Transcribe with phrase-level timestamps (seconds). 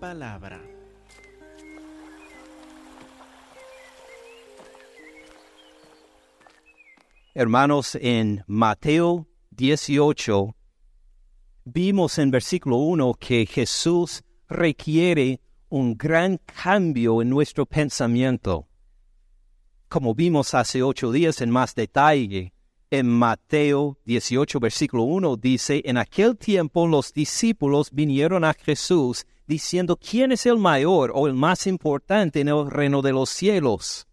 [0.00, 0.60] palabra.
[7.34, 10.56] Hermanos, en Mateo 18
[11.64, 18.66] vimos en versículo 1 que Jesús requiere un gran cambio en nuestro pensamiento.
[19.88, 22.52] Como vimos hace ocho días en más detalle,
[22.90, 29.96] en Mateo 18, versículo 1 dice, en aquel tiempo los discípulos vinieron a Jesús diciendo,
[29.96, 34.06] ¿quién es el mayor o el más importante en el reino de los cielos?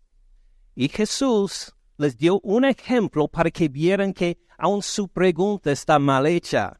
[0.76, 6.26] Y Jesús les dio un ejemplo para que vieran que aun su pregunta está mal
[6.26, 6.80] hecha.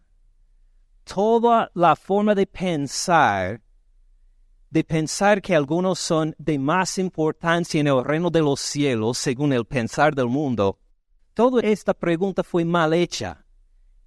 [1.04, 3.62] Toda la forma de pensar,
[4.70, 9.54] de pensar que algunos son de más importancia en el reino de los cielos según
[9.54, 10.80] el pensar del mundo,
[11.38, 13.46] Toda esta pregunta fue mal hecha.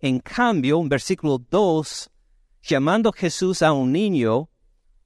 [0.01, 2.11] En cambio, en versículo 2,
[2.63, 4.49] llamando Jesús a un niño,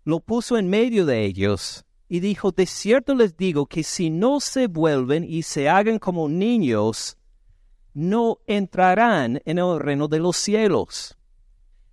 [0.05, 4.41] lo puso en medio de ellos y dijo, de cierto les digo que si no
[4.41, 7.17] se vuelven y se hagan como niños,
[7.93, 11.17] no entrarán en el reino de los cielos.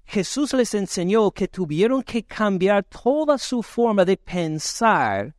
[0.03, 5.35] Jesús les enseñó que tuvieron que cambiar toda su forma de pensar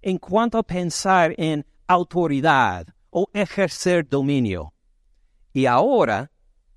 [0.00, 4.72] en cuanto a pensar en autoridad, o ejercer dominio.
[5.52, 6.31] Y ahora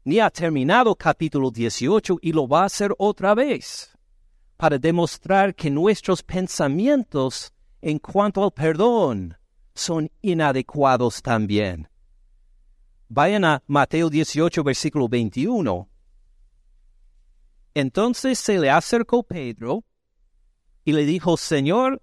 [0.05, 3.91] ni ha terminado capítulo 18 y lo va a hacer otra vez,
[4.55, 9.35] para demostrar que nuestros pensamientos en cuanto al perdón
[9.73, 11.89] son inadecuados también.
[13.09, 15.89] Vayan a Mateo 18, versículo 21.
[17.73, 19.83] Entonces se le acercó Pedro
[20.83, 22.01] y le dijo, Señor,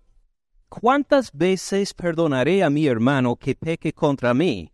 [0.69, 4.73] ¿cuántas veces perdonaré a mi hermano que peque contra mí?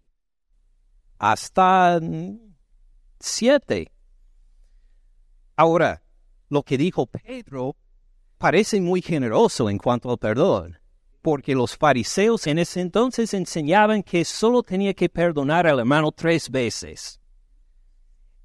[1.19, 2.01] Hasta
[3.21, 3.91] siete.
[5.57, 6.03] Ahora,
[6.49, 7.77] lo que dijo Pedro
[8.39, 10.79] parece muy generoso en cuanto al perdón,
[11.21, 16.49] porque los fariseos en ese entonces enseñaban que solo tenía que perdonar al hermano tres
[16.51, 17.21] veces.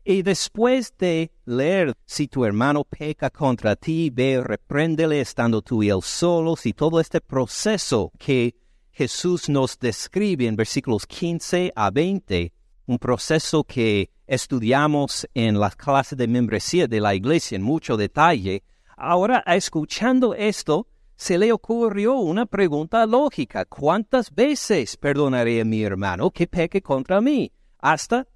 [0.06, 5.90] Y después de leer, si tu hermano peca contra ti, ve, repréndele estando tú y
[5.90, 8.54] él solos, y todo este proceso que
[8.92, 12.52] Jesús nos describe en versículos 15 a 20,
[12.86, 18.64] un proceso que estudiamos en las clases de membresía de la iglesia en mucho detalle,
[18.98, 23.66] ahora escuchando esto, se le ocurrió una pregunta lógica.
[23.66, 27.52] ¿Cuántas veces perdonaré a mi hermano que peque contra mí?
[27.80, 28.28] ¿Hasta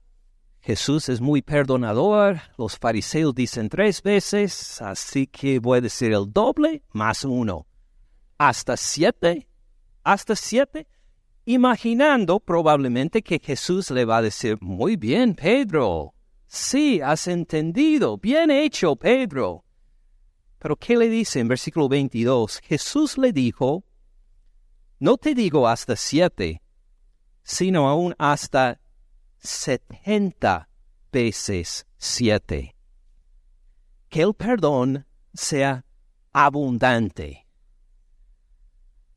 [0.67, 6.31] Jesús es muy perdonador, los fariseos dicen tres veces, así que voy a decir el
[6.31, 7.67] doble más uno.
[8.37, 9.47] Hasta siete,
[10.03, 10.87] hasta siete,
[11.47, 16.13] imaginando probablemente que Jesús le va a decir, muy bien, Pedro,
[16.45, 19.63] sí, has entendido, bien hecho, Pedro.
[20.59, 22.59] Pero ¿qué le dice en versículo 22?
[22.59, 23.85] Jesús le dijo,
[24.99, 26.61] no te digo hasta siete,
[27.43, 28.81] sino aún hasta
[29.37, 30.67] setenta
[31.13, 32.75] veces siete.
[34.09, 35.85] Que el perdón sea
[36.33, 37.47] abundante.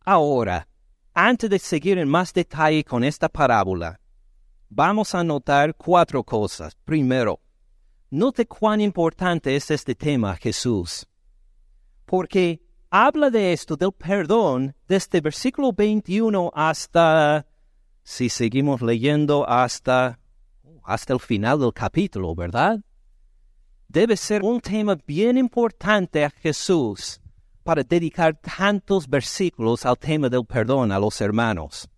[0.04, 0.68] Ahora,
[1.28, 4.00] antes de seguir en más detalle con esta parábola,
[4.70, 6.74] vamos a notar cuatro cosas.
[6.84, 7.40] Primero,
[8.10, 11.06] note cuán importante es este tema, Jesús,
[12.06, 17.46] porque habla de esto, del perdón, desde versículo 21 hasta
[18.02, 20.18] si seguimos leyendo hasta,
[20.82, 22.80] hasta el final del capítulo, ¿verdad?
[23.88, 27.20] Debe ser un tema bien importante a Jesús
[27.62, 31.88] para dedicar tantos versículos al tema del perdón a los hermanos.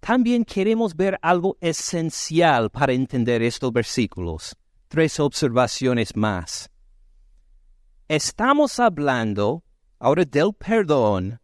[0.00, 4.56] También queremos ver algo esencial para entender estos versículos.
[4.88, 6.70] Tres observaciones más.
[8.08, 9.62] Estamos hablando
[9.98, 11.38] ahora del perdón.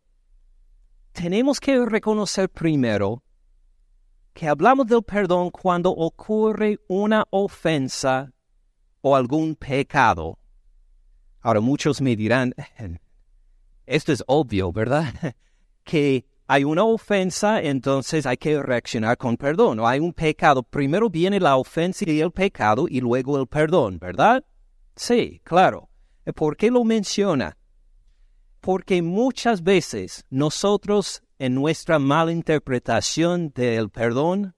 [1.12, 3.23] Tenemos que reconocer primero
[4.32, 8.32] que hablamos del perdón cuando ocurre una ofensa
[9.00, 10.38] o algún pecado.
[11.46, 12.56] Ahora muchos me dirán,
[13.87, 15.14] esto es obvio, ¿verdad?
[15.84, 19.78] que hay una ofensa, entonces hay que reaccionar con perdón.
[19.81, 24.44] Hay un pecado, primero viene la ofensa y el pecado y luego el perdón, ¿verdad?
[24.96, 25.88] Sí, claro.
[26.34, 27.56] ¿Por qué lo menciona?
[28.60, 34.56] Porque muchas veces nosotros en nuestra malinterpretación del perdón,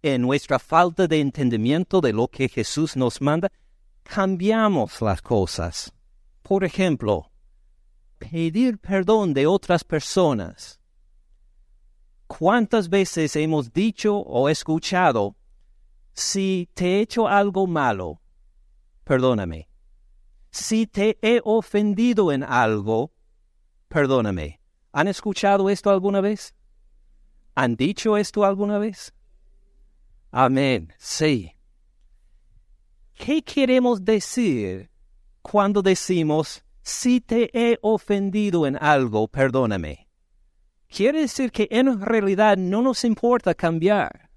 [0.00, 3.50] en nuestra falta de entendimiento de lo que Jesús nos manda,
[4.04, 5.92] cambiamos las cosas.
[6.44, 7.32] Por ejemplo,
[8.18, 10.78] pedir perdón de otras personas.
[12.28, 15.34] ¿Cuántas veces hemos dicho o escuchado,
[16.12, 18.20] si te he hecho algo malo,
[19.02, 19.68] perdóname?
[20.54, 23.12] si te he ofendido en algo,
[23.88, 24.60] perdóname.
[24.92, 26.54] ¿Han escuchado esto alguna vez?
[27.56, 29.12] ¿Han dicho esto alguna vez?
[30.30, 31.50] Amén, sí.
[33.14, 34.90] ¿Qué queremos decir
[35.44, 40.08] cuando decimos, si te he ofendido en algo, perdóname?
[40.88, 44.30] Quiere decir que en realidad no nos importa cambiar.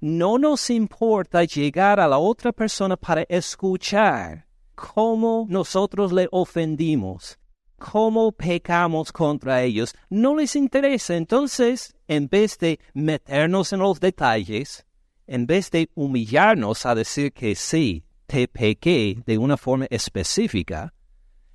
[0.00, 7.38] No nos importa llegar a la otra persona para escuchar cómo nosotros le ofendimos,
[7.78, 9.94] cómo pecamos contra ellos.
[10.08, 11.14] No les interesa.
[11.14, 14.86] Entonces, en vez de meternos en los detalles,
[15.26, 20.92] en vez de humillarnos a decir que sí, te pequé de una forma específica,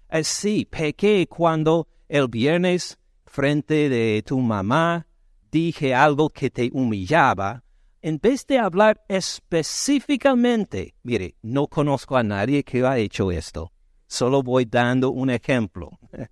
[0.10, 5.08] es sí, pequé cuando el viernes frente de tu mamá
[5.52, 7.64] dije algo que te humillaba,
[8.02, 13.72] en vez de hablar específicamente, mire, no conozco a nadie que ha hecho esto,
[14.08, 15.92] solo voy dando un ejemplo.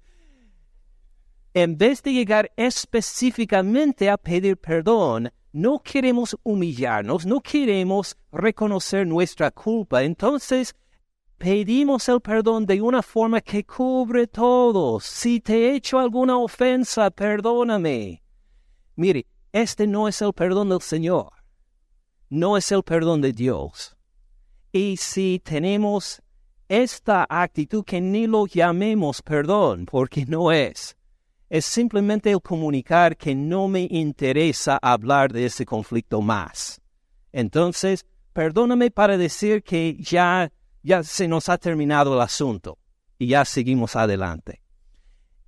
[1.53, 9.51] en vez de llegar específicamente a pedir perdón, no queremos humillarnos, no queremos reconocer nuestra
[9.51, 10.75] culpa, entonces
[11.37, 14.99] pedimos el perdón de una forma que cubre todo.
[14.99, 18.21] Si te he hecho alguna ofensa, perdóname.
[18.95, 21.39] Mire, este no es el perdón del Señor
[22.29, 23.97] no es el perdón de Dios.
[24.71, 26.21] Y si tenemos
[26.67, 30.95] esta actitud que ni lo llamemos perdón, porque no es,
[31.49, 36.79] es simplemente el comunicar que no me interesa hablar de ese conflicto más.
[37.31, 40.51] Entonces, perdóname para decir que ya,
[40.83, 42.77] ya se nos ha terminado el asunto
[43.17, 44.61] y ya seguimos adelante.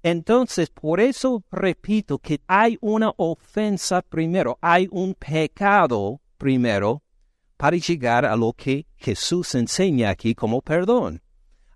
[0.03, 7.03] Entonces, por eso repito que hay una ofensa primero, hay un pecado primero
[7.55, 11.21] para llegar a lo que Jesús enseña aquí como perdón.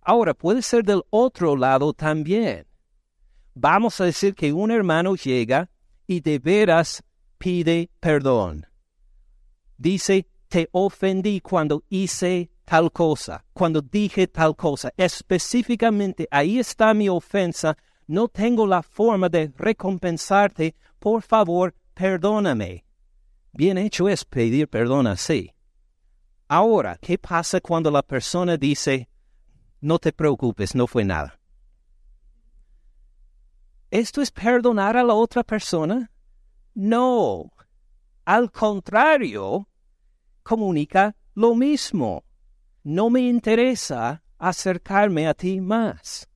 [0.01, 2.65] Ahora, puede ser del otro lado también.
[3.55, 5.69] Vamos a decir que un hermano llega
[6.05, 7.01] y de veras
[7.37, 8.67] pide perdón.
[9.77, 14.91] Dice, te ofendí cuando hice tal cosa, cuando dije tal cosa.
[14.97, 17.77] Específicamente, ahí está mi ofensa.
[18.07, 20.75] No tengo la forma de recompensarte.
[20.99, 22.83] Por favor, perdóname.
[23.53, 25.51] Bien hecho es pedir perdón así.
[26.49, 29.07] Ahora, ¿qué pasa cuando la persona dice,
[29.79, 31.39] no te preocupes, no fue nada?
[33.91, 36.11] ¿Esto es perdonar a la otra persona?
[36.73, 37.51] No.
[38.25, 39.69] Al contrario,
[40.43, 42.23] comunica lo mismo.
[42.83, 46.27] No me interesa acercarme a ti más.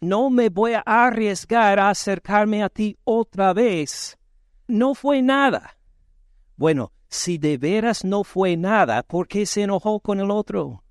[0.00, 4.18] No me voy a arriesgar a acercarme a ti otra vez.
[4.66, 5.78] No fue nada.
[6.56, 10.81] Bueno, si de veras no fue nada, ¿por qué se enojó con el otro?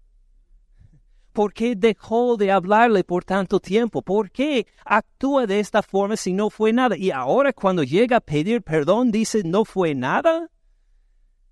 [1.34, 4.02] ¿Por qué dejó de hablarle por tanto tiempo?
[4.02, 6.98] ¿Por qué actúa de esta forma si no fue nada?
[6.98, 10.50] Y ahora cuando llega a pedir perdón dice no fue nada?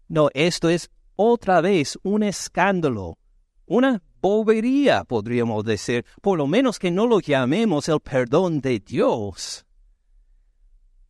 [0.10, 3.18] No, esto es otra vez un escándalo,
[3.66, 9.66] una bobería, podríamos decir, por lo menos que no lo llamemos el perdón de Dios.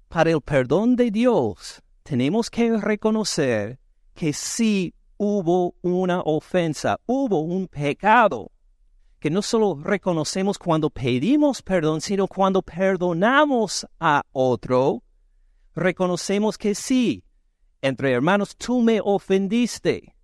[0.09, 3.79] Para el perdón de Dios, tenemos que reconocer
[4.13, 8.51] que sí hubo una ofensa, hubo un pecado,
[9.19, 15.03] que no solo reconocemos cuando pedimos perdón, sino cuando perdonamos a otro,
[15.75, 17.23] reconocemos que sí,
[17.81, 20.15] entre hermanos, tú me ofendiste.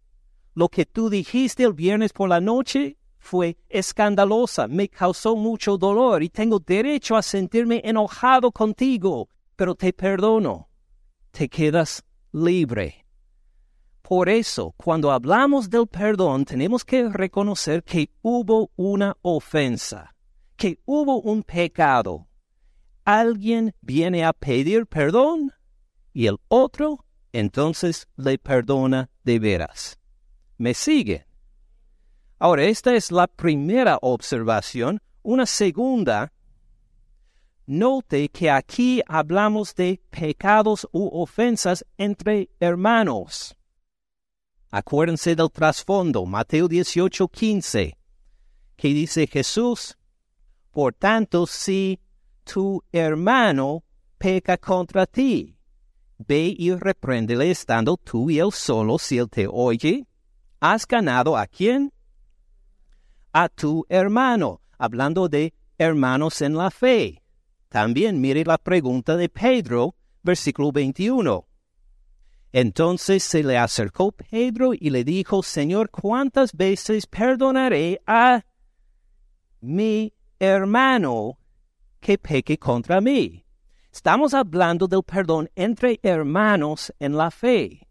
[0.54, 6.24] Lo que tú dijiste el viernes por la noche fue escandalosa, me causó mucho dolor
[6.24, 10.70] y tengo derecho a sentirme enojado contigo, pero te perdono
[11.36, 13.05] te quedas libre.
[14.08, 20.14] Por eso, cuando hablamos del perdón, tenemos que reconocer que hubo una ofensa,
[20.56, 22.28] que hubo un pecado.
[23.04, 25.52] Alguien viene a pedir perdón
[26.14, 29.98] y el otro entonces le perdona de veras.
[30.60, 31.26] ¿Me sigue?
[32.38, 35.02] Ahora, esta es la primera observación.
[35.24, 36.32] Una segunda
[37.66, 43.56] Note que aquí hablamos de pecados u ofensas entre hermanos.
[44.78, 47.98] Acuérdense del trasfondo, Mateo 18, 15,
[48.76, 49.98] que dice Jesús,
[50.70, 52.02] por tanto, si
[52.44, 53.86] tu hermano
[54.18, 55.58] peca contra ti,
[56.18, 60.06] ve y repréndele estando tú y él solo si él te oye.
[60.60, 61.94] ¿Has ganado a quién?
[63.32, 67.24] A tu hermano, hablando de hermanos en la fe.
[67.70, 71.48] También mire la pregunta de Pedro, versículo 21.
[72.58, 78.46] Entonces se le acercó Pedro y le dijo, Señor, ¿cuántas veces perdonaré a
[79.60, 81.38] mi hermano
[82.00, 83.44] que peque contra mí.
[83.92, 87.88] Estamos hablando del perdón entre hermanos en la fe.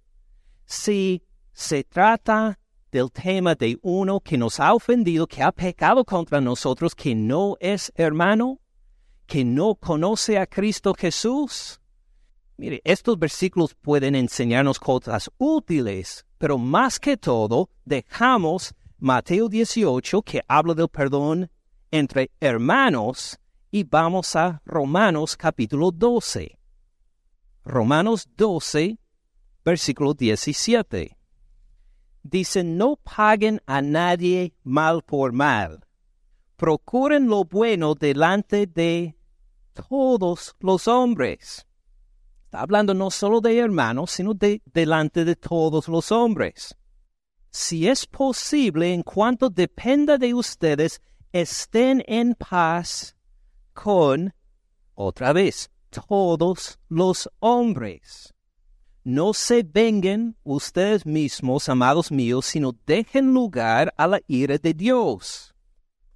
[0.65, 2.59] Si se trata
[2.91, 7.57] del tema de uno que nos ha ofendido, que ha pecado contra nosotros, que no
[7.61, 8.61] es hermano,
[9.27, 11.81] que no conoce a Cristo Jesús.
[12.57, 20.41] Mire, estos versículos pueden enseñarnos cosas útiles, pero más que todo dejamos Mateo 18, que
[20.47, 21.51] habla del perdón
[21.91, 23.39] entre hermanos,
[23.71, 26.59] y vamos a Romanos capítulo 12.
[27.65, 28.99] Romanos 12,
[29.65, 31.17] versículo 17.
[32.23, 35.85] Dice, no paguen a nadie mal por mal.
[36.57, 39.17] Procuren lo bueno delante de
[39.73, 41.64] todos los hombres.
[42.55, 46.77] Está hablando no solo de hermanos, sino de delante de todos los hombres.
[47.51, 51.01] Si es posible, en cuanto dependa de ustedes,
[51.33, 53.17] estén en paz
[53.73, 54.33] con,
[54.95, 58.33] otra vez, todos los hombres.
[59.03, 65.57] No se vengan ustedes mismos, amados míos, sino dejen lugar a la ira de Dios.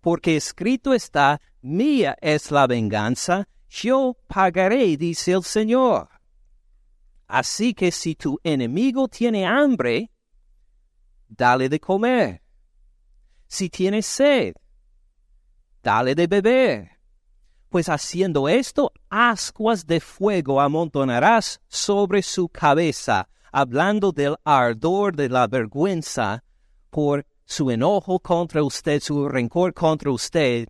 [0.01, 6.18] Porque escrito está, mía es la venganza, yo pagaré, dice el Señor.
[7.29, 10.11] Así que si tu enemigo tiene hambre,
[11.29, 12.43] dale de comer.
[13.47, 14.55] Si tiene sed,
[15.83, 16.99] dale de beber
[17.69, 25.47] pues haciendo esto, ascuas de fuego amontonarás sobre su cabeza, hablando del ardor de la
[25.47, 26.45] vergüenza
[26.91, 30.69] por su enojo contra usted, su rencor contra usted,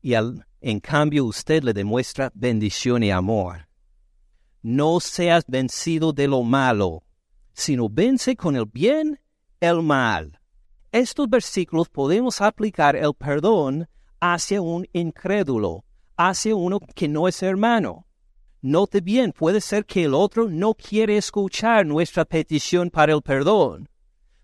[0.00, 3.65] y en cambio usted le demuestra bendición y amor.
[4.68, 7.04] No seas vencido de lo malo,
[7.52, 9.20] sino vence con el bien
[9.60, 10.40] el mal.
[10.90, 15.84] Estos versículos podemos aplicar el perdón hacia un incrédulo
[16.16, 18.08] hacia uno que no es hermano.
[18.60, 23.88] Note bien, puede ser que el otro no quiere escuchar nuestra petición para el perdón.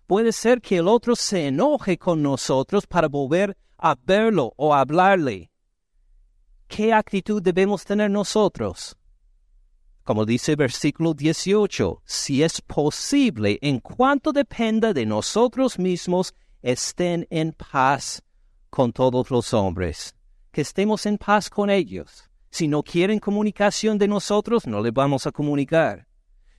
[0.07, 5.51] Puede ser que el otro se enoje con nosotros para volver a verlo o hablarle.
[6.69, 8.95] ¿Qué actitud debemos tener nosotros?
[10.03, 17.25] Como dice el versículo 18, si es posible, en cuanto dependa de nosotros mismos, estén
[17.29, 18.21] en paz
[18.69, 20.13] con todos los hombres
[20.53, 22.29] que estemos en paz con ellos.
[22.51, 26.05] Si no quieren comunicación de nosotros, no les vamos a comunicar.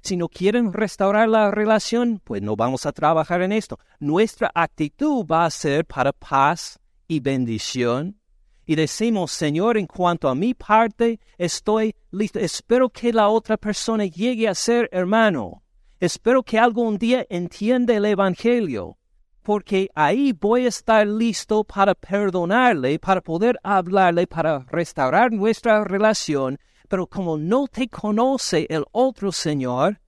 [0.03, 3.79] Si no quieren restaurar la relación, pues no vamos a trabajar en esto.
[4.01, 8.19] Nuestra actitud va a ser para paz y bendición.
[8.67, 12.39] Y decimos, Señor, en cuanto a mi parte, estoy listo.
[12.39, 15.63] Espero que la otra persona llegue a ser hermano.
[16.01, 18.99] Espero que algún día entienda el Evangelio
[19.45, 26.59] porque ahí voy a estar listo para perdonarle, para poder hablarle, para restaurar nuestra relación,
[26.89, 30.01] pero como no te conoce el otro Señor,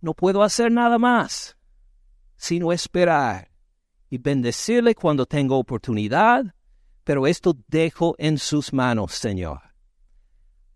[0.00, 1.56] no puedo hacer nada más,
[2.36, 3.50] sino esperar
[4.08, 6.54] y bendecirle cuando tengo oportunidad,
[7.02, 9.71] pero esto dejo en sus manos, Señor.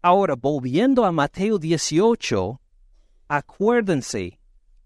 [0.09, 2.61] Ahora, volviendo a Mateo 18,
[3.27, 4.39] acuérdense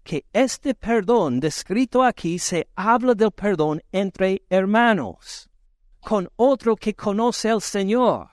[0.03, 5.47] que este perdón descrito aquí se habla del perdón entre hermanos,
[5.99, 8.29] con otro que conoce al Señor,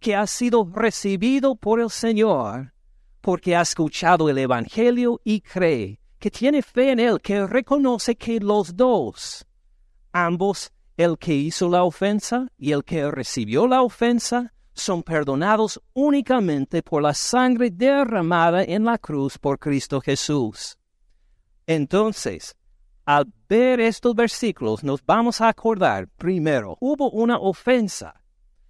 [0.00, 2.72] que ha sido recibido por el Señor,
[3.20, 8.40] porque ha escuchado el Evangelio y cree, que tiene fe en él, que reconoce que
[8.40, 9.46] los dos,
[10.12, 16.82] ambos, el que hizo la ofensa y el que recibió la ofensa, son perdonados únicamente
[16.82, 20.78] por la sangre derramada en la cruz por Cristo Jesús.
[21.66, 22.54] Entonces,
[23.04, 28.22] al ver estos versículos, nos vamos a acordar, primero, hubo una ofensa.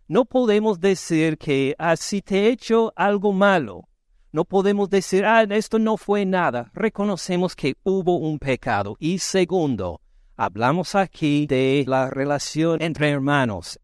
[0.09, 3.89] No podemos decir que así ah, te he hecho algo malo.
[4.31, 6.71] No podemos decir, ah, esto no fue nada.
[6.75, 8.97] Reconocemos que hubo un pecado.
[9.01, 10.01] Y segundo,
[10.37, 13.81] hablamos aquí de la relación entre hermanos,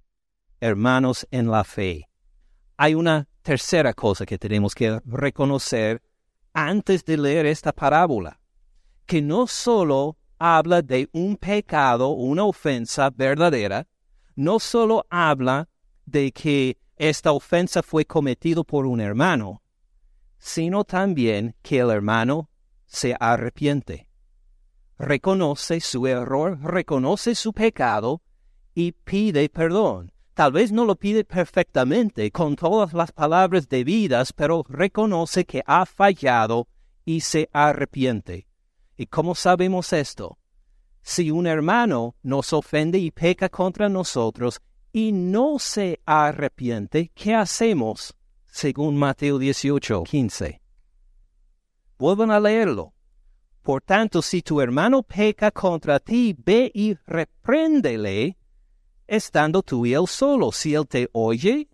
[0.60, 2.11] hermanos en la fe.
[2.76, 6.02] Hay una tercera cosa que tenemos que reconocer
[6.52, 8.38] antes de leer esta parábola
[9.06, 13.86] que no solo habla de un pecado, una ofensa verdadera,
[14.34, 15.68] no solo habla
[16.06, 19.62] de que esta ofensa fue cometida por un hermano,
[20.38, 22.48] sino también que el hermano
[22.86, 24.08] se arrepiente,
[24.98, 28.22] reconoce su error, reconoce su pecado
[28.74, 30.12] y pide perdón.
[30.34, 35.84] Tal vez no lo pide perfectamente con todas las palabras debidas, pero reconoce que ha
[35.84, 36.68] fallado
[37.04, 38.46] y se arrepiente.
[38.96, 40.38] ¿Y cómo sabemos esto?
[41.02, 44.60] Si un hermano nos ofende y peca contra nosotros,
[44.92, 48.14] y no se arrepiente, ¿qué hacemos?
[48.46, 50.60] Según Mateo 18, 15.
[51.98, 52.92] Vuelvan a leerlo.
[53.62, 58.36] Por tanto, si tu hermano peca contra ti, ve y repréndele,
[59.12, 60.50] estando tú y él solo.
[60.52, 61.68] Si él te oye,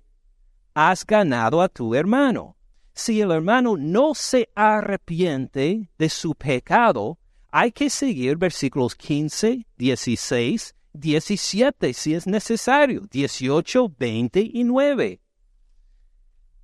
[0.75, 2.57] has ganado a tu hermano.
[2.93, 7.17] Si el hermano no se arrepiente de su pecado,
[7.53, 15.21] hay que seguir versículos 15, 16, 17 si es necesario, 18, 20 y 9.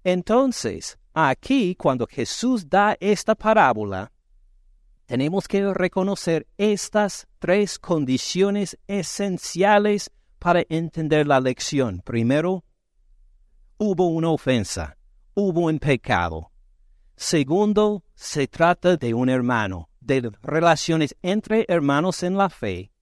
[0.03, 4.11] Entonces, aquí cuando Jesús da esta parábola,
[5.07, 10.11] tenemos que reconocer estas tres condiciones esenciales
[10.45, 12.03] para entender la lección.
[12.05, 12.67] Primero,
[13.79, 14.99] hubo una ofensa,
[15.33, 16.51] hubo un pecado.
[17.17, 22.93] Segundo, se trata de un hermano, de relaciones entre hermanos en la fe.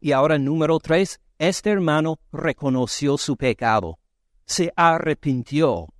[0.00, 3.98] Y ahora número tres, este hermano reconoció su pecado,
[4.46, 5.92] se arrepintió.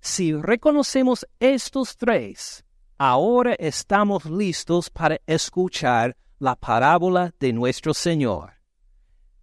[0.00, 2.64] Si reconocemos estos tres,
[2.98, 8.57] ahora estamos listos para escuchar la parábola de nuestro Señor.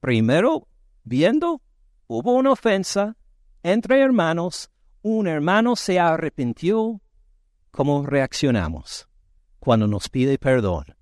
[0.05, 0.67] Primero,
[1.03, 1.63] viendo,
[2.05, 3.17] hubo una ofensa
[3.63, 4.69] entre hermanos,
[5.01, 7.01] un hermano se arrepintió.
[7.71, 9.09] ¿Cómo reaccionamos
[9.57, 10.95] cuando nos pide perdón?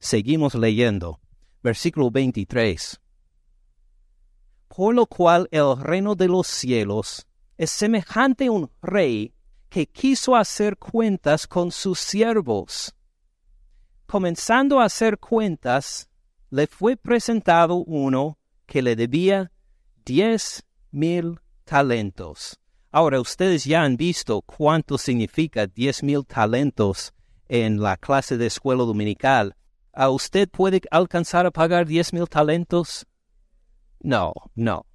[0.00, 1.20] Seguimos leyendo.
[1.62, 3.00] Versículo 23.
[4.66, 9.32] Por lo cual el reino de los cielos es semejante a un rey
[9.68, 12.92] que quiso hacer cuentas con sus siervos.
[14.06, 16.10] Comenzando a hacer cuentas,
[16.50, 18.36] le fue presentado uno
[18.68, 19.50] que le debía
[20.04, 22.60] diez mil talentos.
[22.92, 27.12] Ahora, ustedes ya han visto cuánto significa diez mil talentos
[27.48, 29.56] en la clase de escuela dominical.
[29.92, 33.06] ¿A usted puede alcanzar a pagar diez mil talentos?
[34.00, 34.86] No, no.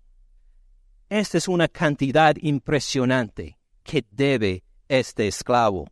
[1.10, 5.88] Esta es una cantidad impresionante que debe este esclavo.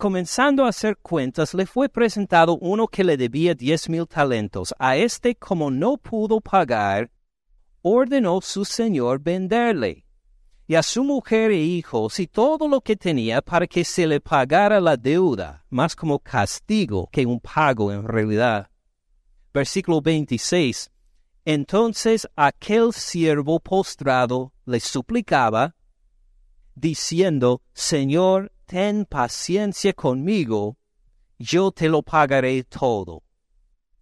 [0.00, 4.72] Comenzando a hacer cuentas, le fue presentado uno que le debía diez mil talentos.
[4.78, 7.10] A este, como no pudo pagar,
[7.82, 10.06] ordenó su señor venderle,
[10.66, 14.22] y a su mujer e hijos y todo lo que tenía para que se le
[14.22, 18.70] pagara la deuda, más como castigo que un pago en realidad.
[19.52, 20.90] Versículo 26.
[21.44, 25.76] Entonces aquel siervo postrado le suplicaba,
[26.74, 30.76] diciendo, Señor, ten paciencia conmigo,
[31.40, 33.24] yo te lo pagaré todo.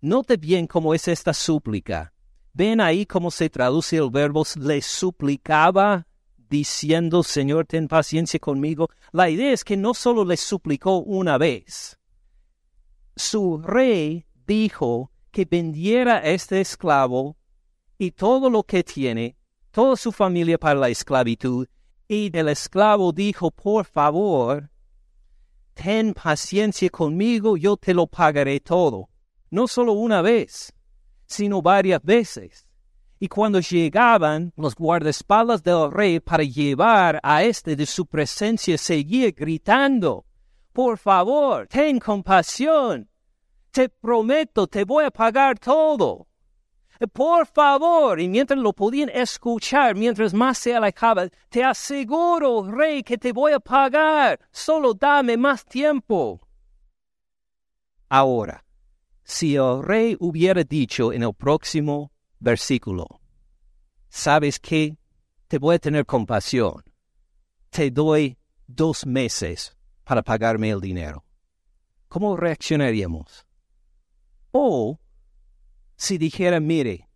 [0.02, 2.12] Note bien cómo es esta súplica.
[2.52, 6.06] Ven ahí cómo se traduce el verbo le suplicaba
[6.50, 8.90] diciendo, Señor, ten paciencia conmigo.
[9.10, 11.98] La idea es que no solo le suplicó una vez.
[13.16, 17.38] Su rey dijo que vendiera a este esclavo
[17.96, 19.38] y todo lo que tiene,
[19.70, 21.66] toda su familia para la esclavitud,
[22.08, 24.70] y el esclavo dijo, por favor,
[25.74, 29.10] ten paciencia conmigo, yo te lo pagaré todo.
[29.50, 30.72] No solo una vez,
[31.26, 32.66] sino varias veces.
[33.20, 39.30] Y cuando llegaban los guardaespaldas del rey para llevar a este de su presencia, seguía
[39.32, 40.24] gritando,
[40.72, 43.08] Por favor, ten compasión.
[43.70, 46.27] Te prometo, te voy a pagar todo.
[47.06, 53.16] Por favor, y mientras lo podían escuchar, mientras más se alejaba, te aseguro, rey, que
[53.16, 54.40] te voy a pagar.
[54.50, 56.40] Solo dame más tiempo.
[58.08, 58.64] Ahora,
[59.22, 63.06] si el rey hubiera dicho en el próximo versículo,
[64.08, 64.96] ¿sabes qué?
[65.46, 66.82] Te voy a tener compasión.
[67.70, 71.24] Te doy dos meses para pagarme el dinero.
[72.08, 73.46] ¿Cómo reaccionaríamos?
[74.50, 74.98] O
[75.98, 77.08] si dijera, mire,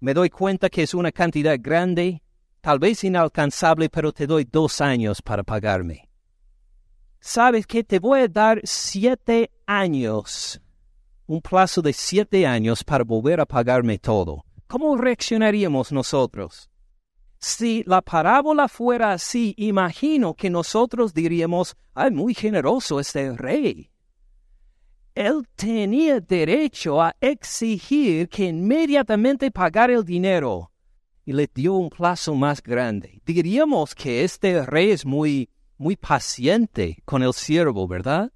[0.00, 2.22] me doy cuenta que es una cantidad grande,
[2.62, 6.08] tal vez inalcanzable, pero te doy dos años para pagarme.
[7.20, 10.58] ¿Sabes que te voy a dar siete años?
[11.26, 14.42] Un plazo de siete años para volver a pagarme todo.
[14.66, 16.70] ¿Cómo reaccionaríamos nosotros?
[17.38, 23.90] Si la parábola fuera así, imagino que nosotros diríamos, ay, muy generoso este rey
[25.18, 30.70] él tenía derecho a exigir que inmediatamente pagara el dinero
[31.24, 33.20] y le dio un plazo más grande.
[33.26, 38.32] Diríamos que este rey es muy, muy paciente con el siervo, ¿verdad?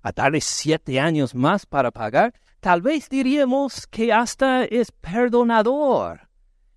[0.00, 6.28] A darle siete años más para pagar, tal vez diríamos que hasta es perdonador,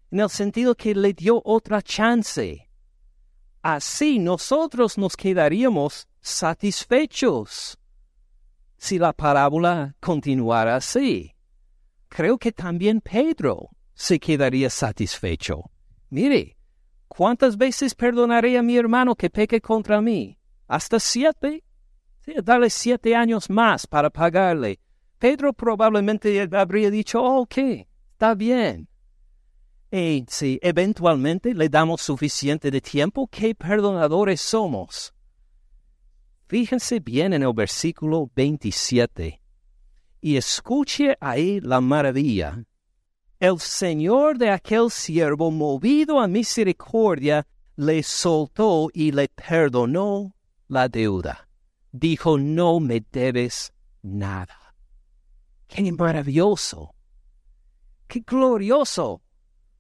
[0.10, 2.68] en el sentido que le dio otra chance.
[3.62, 7.78] Así nosotros nos quedaríamos satisfechos
[8.86, 11.34] si la parábola continuara así.
[12.08, 15.72] Creo que también Pedro se quedaría satisfecho.
[16.12, 16.56] Mire,
[17.08, 20.38] ¿cuántas veces perdonaré a mi hermano que peque contra mí?
[20.68, 21.64] ¿Hasta siete?
[22.20, 24.80] Sí, dale siete años más para pagarle.
[25.18, 27.58] Pedro probablemente habría dicho, oh, ok,
[28.12, 28.88] está bien.
[29.92, 35.15] Y si eventualmente le damos suficiente de tiempo, ¿qué perdonadores somos?
[36.48, 39.42] Fíjense bien en el versículo 27
[40.22, 42.66] y escuche ahí la maravilla.
[43.40, 50.36] El señor de aquel siervo, movido a misericordia, le soltó y le perdonó
[50.68, 51.48] la deuda.
[51.92, 54.76] Dijo, no me debes nada.
[55.68, 56.94] ¡Qué maravilloso!
[58.08, 59.22] ¡Qué glorioso!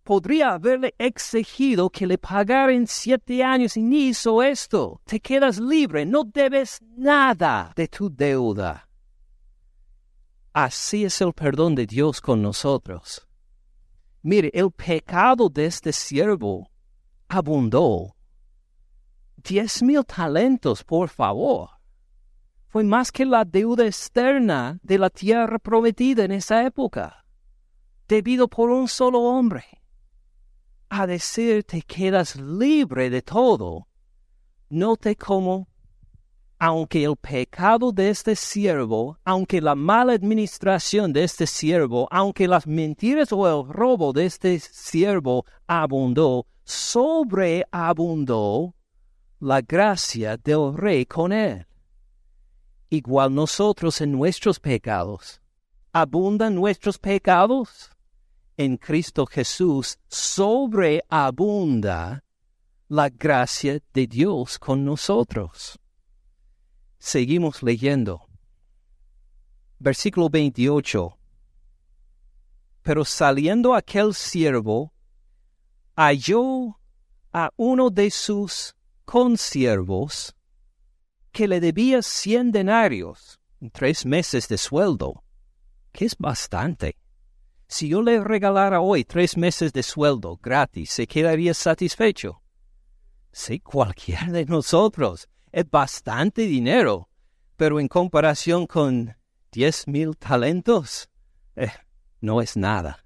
[0.05, 5.01] Podría haberle exigido que le pagara en siete años y ni hizo esto.
[5.03, 8.87] Te quedas libre, no debes nada de tu deuda.
[10.53, 13.27] Así es el perdón de Dios con nosotros.
[14.21, 16.69] Mire, el pecado de este siervo
[17.27, 18.15] abundó.
[19.37, 21.69] Diez mil talentos, por favor.
[22.67, 27.25] Fue más que la deuda externa de la tierra prometida en esa época,
[28.07, 29.65] debido por un solo hombre
[30.89, 33.87] a decir te quedas libre de todo.
[34.69, 35.69] Note cómo,
[36.57, 42.65] aunque el pecado de este siervo, aunque la mala administración de este siervo, aunque las
[42.65, 48.73] mentiras o el robo de este siervo abundó, sobreabundó
[49.39, 51.67] la gracia del rey con él.
[52.89, 55.39] Igual nosotros en nuestros pecados.
[55.91, 57.94] ¿Abundan nuestros pecados?
[58.57, 62.23] En Cristo Jesús sobreabunda
[62.87, 65.79] la gracia de Dios con nosotros.
[66.97, 68.27] Seguimos leyendo.
[69.79, 71.17] Versículo 28.
[72.81, 74.93] Pero saliendo aquel siervo,
[75.95, 76.79] halló
[77.33, 80.35] a uno de sus consiervos
[81.31, 83.39] que le debía cien denarios,
[83.73, 85.23] tres meses de sueldo,
[85.91, 86.95] que es bastante.
[87.67, 92.41] Si yo le regalara hoy tres meses de sueldo gratis, ¿se quedaría satisfecho?
[93.31, 95.27] Sí, cualquiera de nosotros.
[95.51, 97.09] Es bastante dinero,
[97.57, 99.15] pero en comparación con
[99.51, 101.09] diez mil talentos,
[101.55, 101.71] eh,
[102.21, 103.03] no es nada.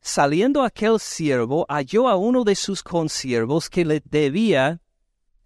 [0.00, 4.80] Saliendo aquel siervo, halló a uno de sus consiervos que le debía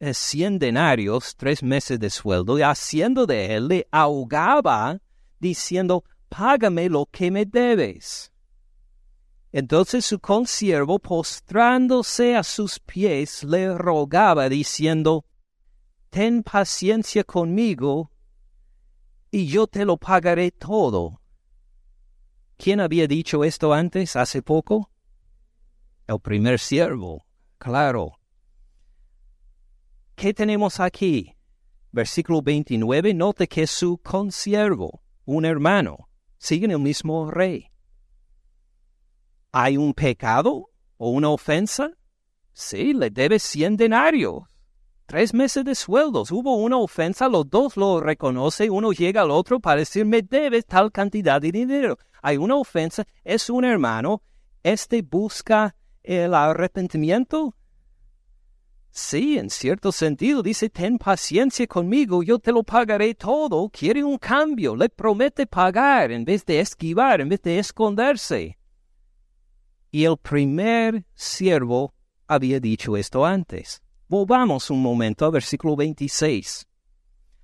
[0.01, 5.01] eh, cien denarios, tres meses de sueldo, y haciendo de él le ahogaba,
[5.39, 8.33] diciendo, págame lo que me debes.
[9.53, 15.27] Entonces su consiervo, postrándose a sus pies, le rogaba, diciendo,
[16.09, 18.11] Ten paciencia conmigo,
[19.31, 21.21] y yo te lo pagaré todo.
[22.57, 24.91] ¿Quién había dicho esto antes, hace poco?
[26.07, 27.27] El primer siervo,
[27.59, 28.19] claro.
[30.15, 31.35] ¿Qué tenemos aquí?
[31.91, 36.09] Versículo 29, note que su consiervo, un hermano,
[36.43, 37.71] siguen el mismo rey.
[39.53, 41.93] ¿Hay un pecado o una ofensa?
[42.53, 44.43] Sí, le debe cien denarios.
[45.07, 46.33] Tres meses de sueldos.
[46.33, 50.67] Hubo una ofensa, los dos lo reconocen, uno llega al otro para decir, me debes
[50.67, 51.97] tal cantidad de dinero.
[52.23, 54.23] Hay una ofensa, es un hermano,
[54.65, 57.55] este busca el arrepentimiento,
[58.95, 63.71] Sí, en cierto sentido dice, ten paciencia conmigo, yo te lo pagaré todo.
[63.71, 68.59] Quiere un cambio, le promete pagar en vez de esquivar, en vez de esconderse.
[69.91, 71.95] Y el primer siervo
[72.27, 73.83] había dicho esto antes.
[74.09, 76.67] Volvamos un momento al versículo 26.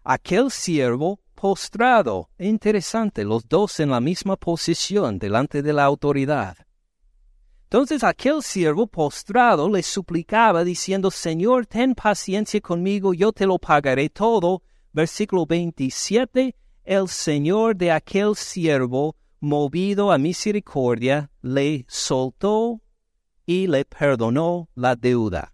[0.05, 6.68] Aquel siervo postrado, interesante, los dos en la misma posición delante de la autoridad.
[7.71, 14.09] Entonces aquel siervo postrado le suplicaba diciendo, Señor, ten paciencia conmigo, yo te lo pagaré
[14.09, 14.63] todo.
[14.91, 22.81] Versículo 27, el Señor de aquel siervo, movido a misericordia, le soltó
[23.45, 25.53] y le perdonó la deuda.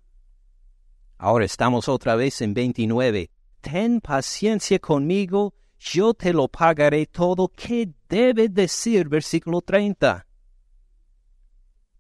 [1.18, 3.28] Ahora estamos otra vez en 29.
[3.60, 7.48] Ten paciencia conmigo, yo te lo pagaré todo.
[7.48, 10.24] ¿Qué debe decir versículo 30?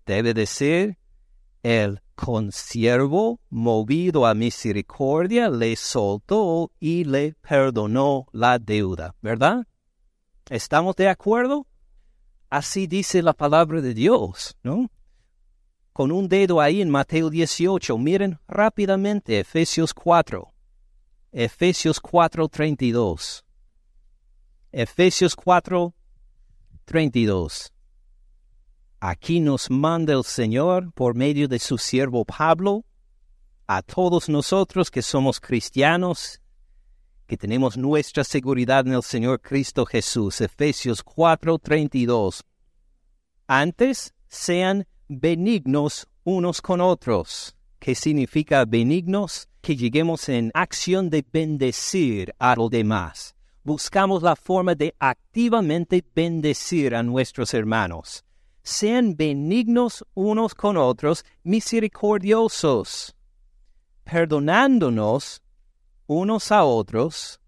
[0.06, 0.98] Debe decir,
[1.62, 9.66] el consiervo, movido a misericordia, le soltó y le perdonó la deuda, ¿verdad?
[10.50, 11.66] ¿Estamos de acuerdo?
[12.50, 14.90] Así dice la palabra de Dios, ¿no?
[15.92, 20.52] Con un dedo ahí en Mateo 18, miren rápidamente Efesios 4.
[21.32, 23.44] Efesios 4, 32.
[24.70, 25.94] Efesios 4,
[26.84, 27.73] 32.
[29.06, 32.86] Aquí nos manda el Señor por medio de su siervo Pablo
[33.66, 36.40] a todos nosotros que somos cristianos,
[37.26, 40.40] que tenemos nuestra seguridad en el Señor Cristo Jesús.
[40.40, 42.44] Efesios 4:32.
[43.46, 47.54] Antes sean benignos unos con otros.
[47.78, 49.50] ¿Qué significa benignos?
[49.60, 53.36] Que lleguemos en acción de bendecir a los demás.
[53.64, 58.23] Buscamos la forma de activamente bendecir a nuestros hermanos
[58.64, 63.14] sean benignos unos con otros, misericordiosos,
[64.02, 65.42] perdonándonos
[66.06, 67.40] unos a otros,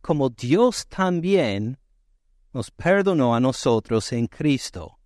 [0.00, 1.78] como Dios también
[2.52, 4.98] nos perdonó a nosotros en Cristo.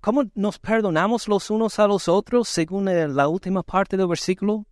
[0.00, 4.64] ¿Cómo nos perdonamos los unos a los otros según la última parte del versículo?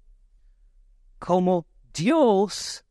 [1.19, 2.85] Como Dios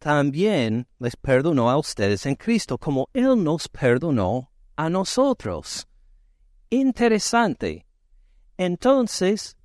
[0.00, 4.49] también les perdonó a ustedes en Cristo, como Él nos perdonó
[4.80, 5.86] a nosotros.
[6.70, 7.84] Interesante.
[8.56, 9.58] Entonces,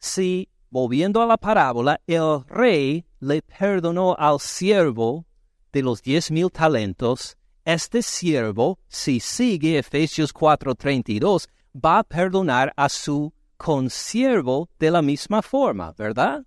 [0.00, 5.24] si, volviendo a la parábola, el rey le perdonó al siervo
[5.72, 12.88] de los diez mil talentos, este siervo, si sigue Efesios 4:32, va a perdonar a
[12.88, 16.44] su consiervo de la misma forma, ¿verdad?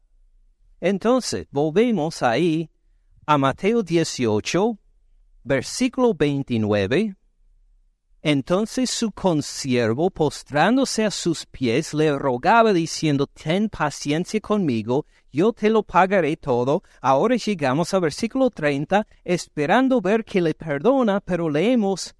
[0.81, 2.69] Entonces, volvemos ahí
[3.25, 4.77] a Mateo 18,
[5.45, 7.15] versículo 29,
[8.21, 15.69] entonces su consiervo, postrándose a sus pies, le rogaba diciendo, Ten paciencia conmigo, yo te
[15.69, 16.83] lo pagaré todo.
[17.01, 22.13] Ahora llegamos al versículo 30, esperando ver que le perdona, pero leemos,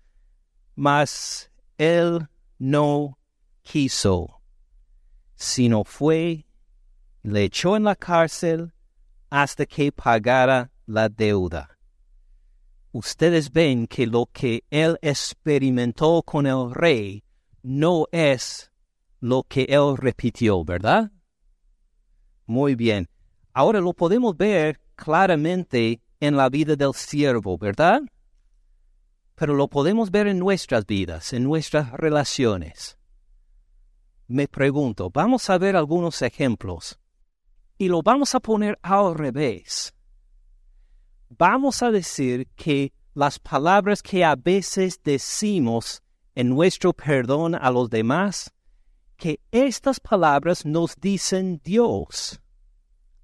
[0.75, 3.17] mas él no
[3.61, 4.41] quiso,
[5.35, 6.45] sino fue,
[7.23, 8.71] le echó en la cárcel
[9.29, 11.78] hasta que pagara la deuda
[12.91, 17.23] ustedes ven que lo que él experimentó con el rey
[17.61, 18.71] no es
[19.19, 21.11] lo que él repitió, ¿verdad?
[22.45, 23.09] Muy bien.
[23.53, 28.01] Ahora lo podemos ver claramente en la vida del siervo, ¿verdad?
[29.35, 32.97] Pero lo podemos ver en nuestras vidas, en nuestras relaciones.
[34.27, 36.99] Me pregunto, vamos a ver algunos ejemplos
[37.77, 39.93] y lo vamos a poner al revés
[41.29, 46.01] vamos a decir que las palabras que a veces decimos
[46.35, 48.51] en nuestro perdón a los demás,
[49.17, 52.39] que estas palabras nos dicen Dios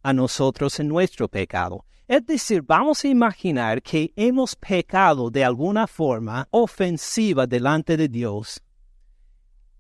[0.04, 1.86] a nosotros en nuestro pecado.
[2.08, 8.62] Es decir, vamos a imaginar que hemos pecado de alguna forma ofensiva delante de Dios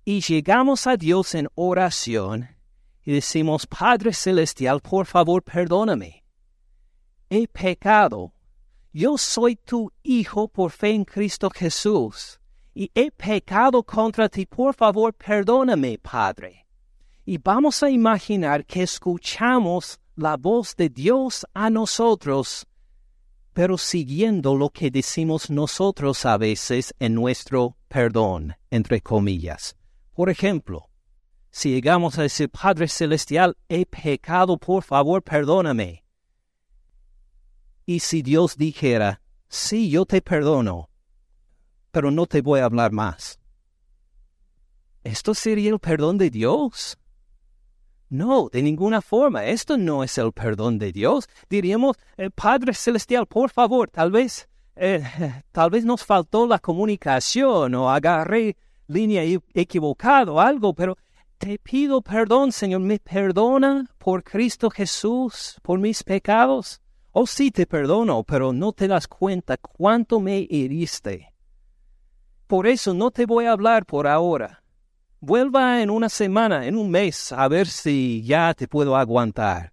[0.04, 2.48] y llegamos a Dios en oración
[3.04, 6.25] y decimos, Padre Celestial, por favor, perdóname
[7.36, 8.34] he pecado.
[8.94, 12.40] Yo soy tu hijo por fe en Cristo Jesús,
[12.74, 14.46] y he pecado contra ti.
[14.46, 16.66] Por favor, perdóname, Padre.
[17.26, 22.66] Y vamos a imaginar que escuchamos la voz de Dios a nosotros,
[23.54, 29.76] pero siguiendo lo que decimos nosotros a veces en nuestro perdón, entre comillas.
[30.14, 30.90] Por ejemplo,
[31.52, 36.05] si llegamos a decir, Padre Celestial, he pecado, por favor, perdóname.
[37.86, 40.90] Y si Dios dijera, sí, yo te perdono,
[41.92, 43.40] pero no te voy a hablar más.
[45.04, 46.98] ¿Esto sería el perdón de Dios?
[48.10, 49.46] No, de ninguna forma.
[49.46, 51.28] Esto no es el perdón de Dios.
[51.48, 55.04] Diríamos, eh, Padre Celestial, por favor, tal vez, eh,
[55.52, 60.98] tal vez nos faltó la comunicación o agarré línea equivocada o algo, pero
[61.38, 62.82] te pido perdón, Señor.
[62.82, 66.82] ¿Me perdona por Cristo Jesús, por mis pecados?
[67.18, 71.34] Oh sí te perdono, pero no te das cuenta cuánto me heriste.
[72.46, 74.66] Por eso no te voy a hablar por ahora.
[75.22, 79.72] Vuelva en una semana, en un mes, a ver si ya te puedo aguantar.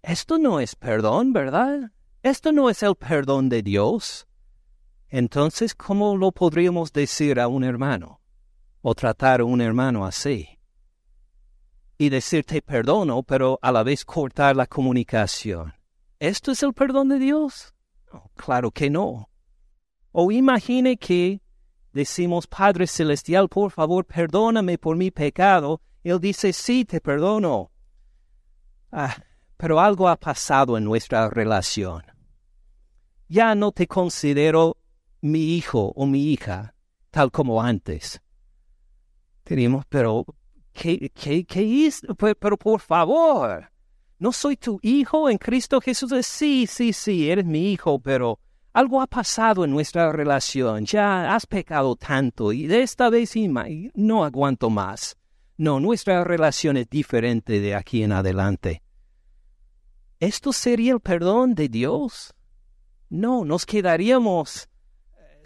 [0.00, 1.92] Esto no es perdón, ¿verdad?
[2.22, 4.26] Esto no es el perdón de Dios.
[5.10, 8.22] Entonces, ¿cómo lo podríamos decir a un hermano?
[8.80, 10.48] O tratar a un hermano así.
[11.98, 15.77] Y decirte perdono, pero a la vez cortar la comunicación.
[16.20, 17.74] ¿Esto es el perdón de Dios?
[18.34, 19.28] claro que no.
[20.12, 21.40] O imagine que
[21.92, 25.80] decimos, Padre Celestial, por favor, perdóname por mi pecado.
[26.02, 27.70] Él dice, sí, te perdono.
[28.90, 29.16] Ah,
[29.56, 32.02] pero algo ha pasado en nuestra relación.
[33.28, 34.78] Ya no te considero
[35.20, 36.74] mi hijo o mi hija
[37.10, 38.20] tal como antes.
[39.44, 40.24] Tenemos, pero,
[40.72, 41.90] ¿qué, qué, qué
[42.38, 43.70] pero por favor,
[44.18, 46.12] ¿No soy tu hijo en Cristo Jesús?
[46.26, 48.40] Sí, sí, sí, eres mi hijo, pero
[48.72, 53.34] algo ha pasado en nuestra relación, ya has pecado tanto y de esta vez
[53.94, 55.16] no aguanto más.
[55.56, 58.82] No, nuestra relación es diferente de aquí en adelante.
[60.20, 62.34] ¿Esto sería el perdón de Dios?
[63.10, 64.68] No, nos quedaríamos
[65.16, 65.40] eh,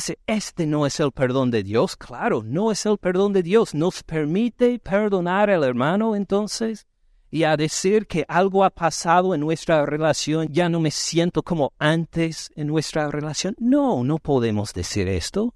[0.00, 0.22] sorprendidos.
[0.26, 3.74] Este no es el perdón de Dios, claro, no es el perdón de Dios.
[3.74, 6.86] ¿Nos permite perdonar al hermano entonces?
[7.30, 11.72] Y a decir que algo ha pasado en nuestra relación, ya no me siento como
[11.78, 13.54] antes en nuestra relación.
[13.58, 15.54] No, no podemos decir esto.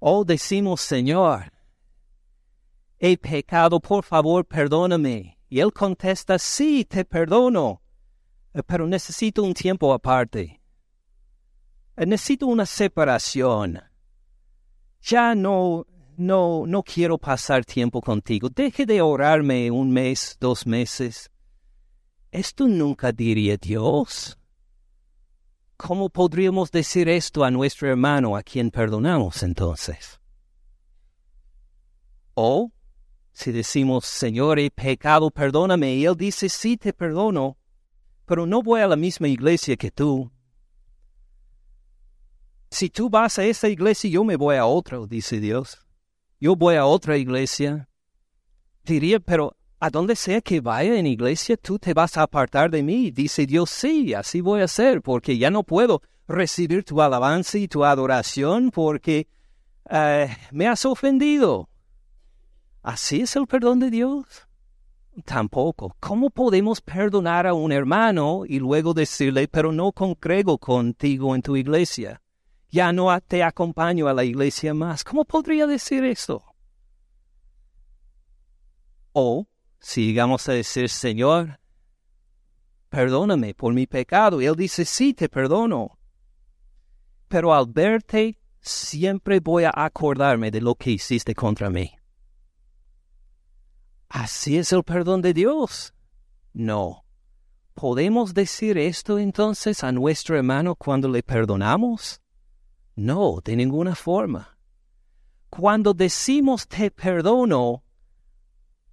[0.00, 1.52] O decimos, Señor,
[2.98, 5.38] he pecado, por favor, perdóname.
[5.48, 7.82] Y él contesta, sí, te perdono,
[8.54, 10.59] eh, pero necesito un tiempo aparte.
[12.00, 13.78] Eh, necesito una separación.
[15.02, 15.86] Ya no,
[16.16, 18.48] no, no quiero pasar tiempo contigo.
[18.48, 21.30] Deje de orarme un mes, dos meses.
[22.32, 24.38] Esto nunca diría Dios.
[25.76, 30.18] ¿Cómo podríamos decir esto a nuestro hermano a quien perdonamos entonces?
[32.32, 32.72] O
[33.30, 37.58] si decimos, Señor, he pecado, perdóname, y Él dice, sí, te perdono,
[38.24, 40.30] pero no voy a la misma iglesia que tú.
[42.70, 45.84] Si tú vas a esa iglesia, yo me voy a otra, dice Dios.
[46.38, 47.88] Yo voy a otra iglesia.
[48.84, 52.82] Diría, pero a donde sea que vaya en iglesia, tú te vas a apartar de
[52.82, 53.10] mí.
[53.10, 57.66] Dice Dios, sí, así voy a hacer, porque ya no puedo recibir tu alabanza y
[57.66, 59.26] tu adoración porque
[59.90, 61.68] eh, me has ofendido.
[62.82, 64.46] ¿Así es el perdón de Dios?
[65.24, 65.96] Tampoco.
[65.98, 71.56] ¿Cómo podemos perdonar a un hermano y luego decirle, pero no congrego contigo en tu
[71.56, 72.22] iglesia?
[72.70, 75.02] Ya no te acompaño a la iglesia más.
[75.02, 76.44] ¿Cómo podría decir eso?
[79.12, 79.48] O
[79.80, 81.58] si llegamos a decir, Señor,
[82.88, 84.40] perdóname por mi pecado.
[84.40, 85.98] Y él dice, sí, te perdono.
[87.28, 91.90] Pero al verte, siempre voy a acordarme de lo que hiciste contra mí.
[94.08, 95.94] ¿Así es el perdón de Dios?
[96.52, 97.04] No.
[97.74, 102.20] ¿Podemos decir esto entonces a nuestro hermano cuando le perdonamos?
[103.00, 104.58] No, de ninguna forma.
[105.48, 107.82] Cuando decimos te perdono,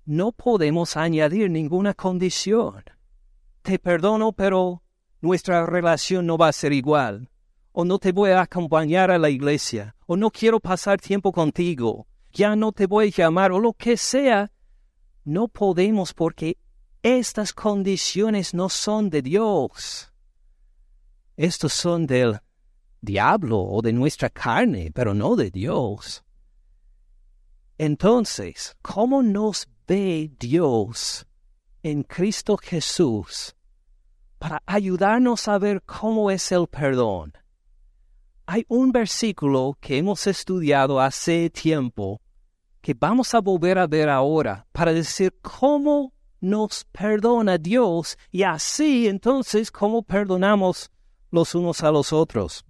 [0.06, 2.86] no podemos añadir ninguna condición.
[3.62, 4.82] Te perdono, pero
[5.20, 7.30] nuestra relación no va a ser igual.
[7.74, 9.94] O no te voy a acompañar a la iglesia.
[10.06, 12.08] O no quiero pasar tiempo contigo.
[12.32, 14.54] Ya no te voy a llamar o lo que sea
[15.26, 16.58] no podemos porque
[17.04, 20.14] estas condiciones no son de Dios.
[21.36, 22.40] Estos son del
[23.08, 26.24] diablo o de nuestra carne, pero no de Dios.
[27.78, 31.26] Entonces, ¿cómo nos ve Dios
[31.82, 33.56] en Cristo Jesús
[34.38, 37.34] para ayudarnos a ver cómo es el perdón?
[38.46, 42.22] Hay un versículo que hemos estudiado hace tiempo
[42.82, 49.08] que vamos a volver a ver ahora para decir cómo nos perdona Dios y así
[49.08, 50.90] entonces cómo perdonamos
[51.32, 52.67] los unos a los otros.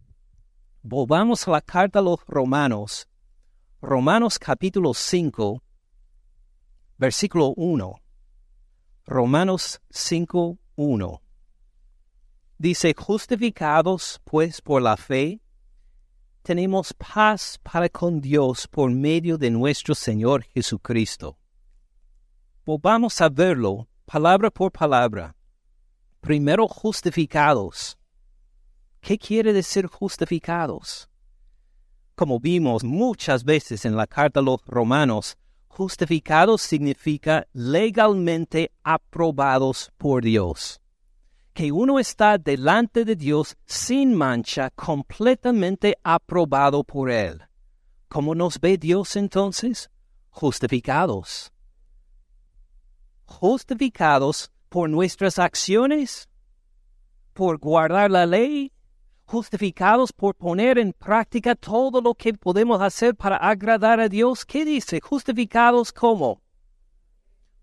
[0.83, 3.07] Volvamos a la carta a los romanos.
[3.81, 5.61] Romanos capítulo 5,
[6.97, 7.95] versículo 1.
[9.05, 11.21] Romanos 5, 1.
[12.59, 15.41] Dice, justificados pues por la fe,
[16.41, 21.37] tenemos paz para con Dios por medio de nuestro Señor Jesucristo.
[22.65, 25.35] Volvamos a verlo palabra por palabra.
[26.21, 27.96] Primero justificados.
[29.07, 31.07] ¿Qué quiere decir justificados?
[32.13, 35.37] Como vimos muchas veces en la carta a los romanos,
[35.69, 40.81] justificados significa legalmente aprobados por Dios
[41.53, 47.41] que uno está delante de Dios sin mancha, completamente aprobado por Él.
[48.09, 49.89] ¿Cómo nos ve Dios entonces?
[50.29, 51.53] Justificados.
[53.23, 56.27] Justificados por nuestras acciones,
[57.33, 58.73] por guardar la ley,
[59.27, 64.45] justificados por poner en práctica todo lo que podemos hacer para agradar a Dios.
[64.45, 64.99] ¿Qué dice?
[64.99, 66.41] Justificados como?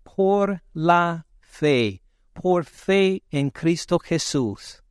[0.03, 2.05] Por la fe
[2.35, 4.83] por fe en Cristo Jesús.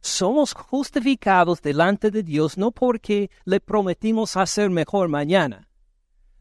[0.00, 5.68] Somos justificados delante de Dios no porque le prometimos hacer mejor mañana,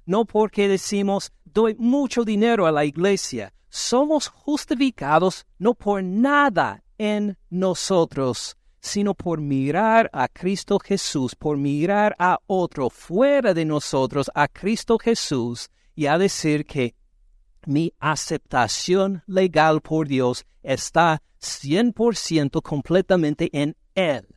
[0.05, 3.53] no porque decimos doy mucho dinero a la iglesia.
[3.69, 12.13] Somos justificados no por nada en nosotros, sino por mirar a Cristo Jesús, por mirar
[12.19, 16.93] a otro fuera de nosotros, a Cristo Jesús, y a decir que
[17.65, 24.27] mi aceptación legal por Dios está 100% completamente en Él,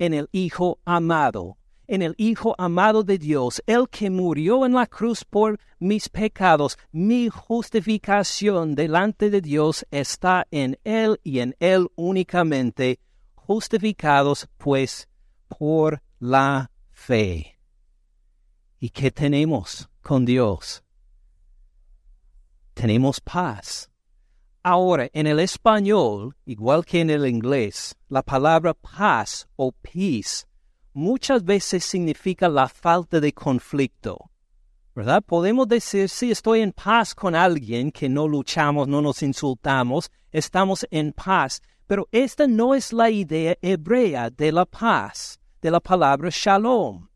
[0.00, 1.56] en el Hijo amado,
[1.86, 6.76] en el Hijo amado de Dios, el que murió en la cruz por mis pecados.
[6.90, 12.98] Mi justificación delante de Dios está en Él y en Él únicamente,
[13.46, 15.08] justificados pues
[15.48, 17.58] por la fe.
[18.80, 20.82] ¿Y qué tenemos con Dios?
[22.74, 23.88] Tenemos paz.
[24.62, 30.44] Ahora, en el español, igual que en el inglés, la palabra paz o peace
[30.92, 34.30] muchas veces significa la falta de conflicto.
[34.92, 35.22] ¿Verdad?
[35.22, 40.86] Podemos decir, si estoy en paz con alguien, que no luchamos, no nos insultamos, estamos
[40.90, 41.60] en paz.
[41.86, 47.08] Pero esta no es la idea hebrea de la paz, de la palabra shalom.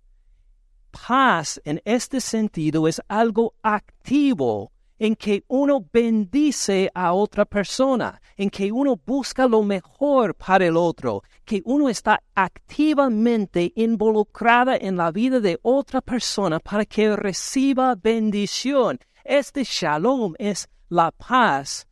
[0.92, 8.50] Paz en este sentido es algo activo en que uno bendice a otra persona, en
[8.50, 15.10] que uno busca lo mejor para el otro, que uno está activamente involucrada en la
[15.10, 18.98] vida de otra persona para que reciba bendición.
[19.24, 21.86] Este shalom es la paz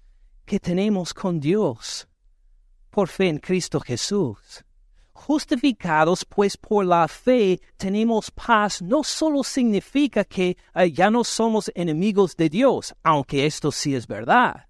[0.44, 2.07] que tenemos con Dios
[2.98, 4.64] por fe en Cristo Jesús.
[5.12, 11.70] Justificados pues por la fe tenemos paz no solo significa que eh, ya no somos
[11.76, 14.66] enemigos de Dios, aunque esto sí es verdad,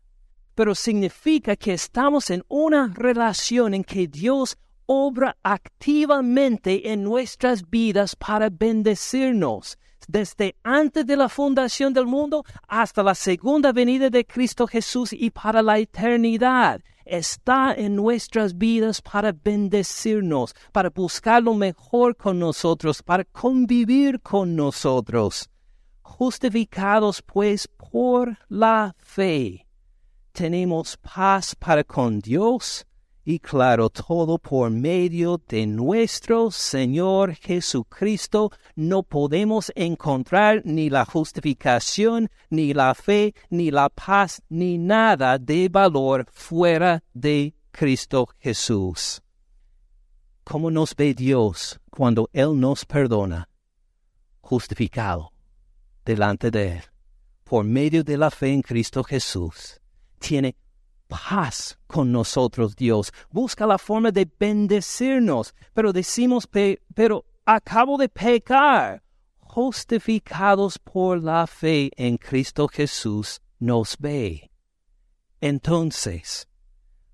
[0.54, 8.14] pero significa que estamos en una relación en que Dios obra activamente en nuestras vidas
[8.14, 14.66] para bendecirnos, desde antes de la fundación del mundo hasta la segunda venida de Cristo
[14.66, 22.16] Jesús y para la eternidad está en nuestras vidas para bendecirnos, para buscar lo mejor
[22.16, 25.48] con nosotros, para convivir con nosotros.
[26.02, 29.66] Justificados pues por la fe,
[30.32, 32.87] tenemos paz para con Dios
[33.30, 42.30] y claro, todo por medio de nuestro Señor Jesucristo, no podemos encontrar ni la justificación,
[42.48, 49.20] ni la fe, ni la paz, ni nada de valor fuera de Cristo Jesús.
[50.42, 53.50] ¿Cómo nos ve Dios cuando Él nos perdona?
[54.40, 55.34] Justificado
[56.02, 56.82] delante de Él,
[57.44, 59.82] por medio de la fe en Cristo Jesús.
[60.18, 60.56] Tiene
[61.08, 63.12] paz con nosotros, Dios.
[63.30, 66.46] Busca la forma de bendecirnos, pero decimos,
[66.94, 69.02] pero acabo de pecar.
[69.40, 74.50] Justificados por la fe en Cristo Jesús, nos ve.
[75.40, 76.46] Entonces,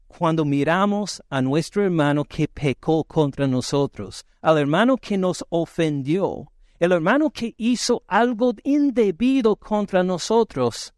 [0.09, 6.92] cuando miramos a nuestro hermano que pecó contra nosotros, al hermano que nos ofendió, el
[6.92, 10.92] hermano que hizo algo indebido contra nosotros,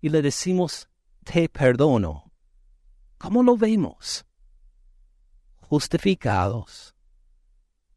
[0.00, 0.88] y le decimos,
[1.22, 2.29] te perdono
[3.20, 4.24] ¿Cómo lo vemos?
[5.60, 6.94] Justificados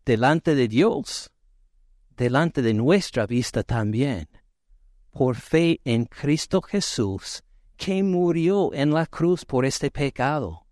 [0.03, 1.31] delante de Dios,
[2.17, 4.27] delante de nuestra vista también,
[5.11, 7.41] por fe en Cristo Jesús,
[7.77, 10.65] que murió en la cruz por este pecado.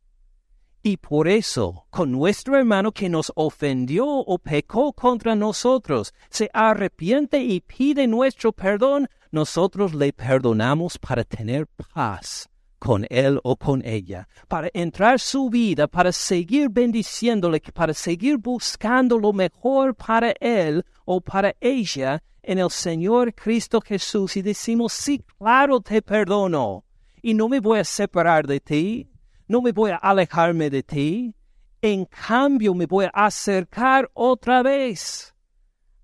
[0.83, 7.41] Y por eso, con nuestro hermano que nos ofendió o pecó contra nosotros, se arrepiente
[7.41, 12.50] y pide nuestro perdón, nosotros le perdonamos para tener paz
[12.81, 19.19] con él o con ella, para entrar su vida, para seguir bendiciéndole, para seguir buscando
[19.19, 24.35] lo mejor para él o para ella en el Señor Cristo Jesús.
[24.35, 26.83] Y decimos, sí, claro, te perdono.
[27.21, 29.07] Y no me voy a separar de ti,
[29.47, 31.35] no me voy a alejarme de ti,
[31.83, 35.35] en cambio me voy a acercar otra vez.